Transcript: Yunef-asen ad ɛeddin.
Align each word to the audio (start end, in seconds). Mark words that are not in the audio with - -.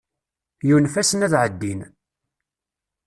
Yunef-asen 0.67 1.25
ad 1.25 1.33
ɛeddin. 1.41 1.81